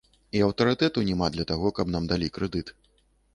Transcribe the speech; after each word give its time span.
І 0.37 0.39
аўтарытэту 0.45 1.03
няма 1.09 1.27
для 1.35 1.45
таго, 1.51 1.73
каб 1.81 1.93
нам 1.97 2.09
далі 2.13 2.31
крэдыт. 2.39 2.75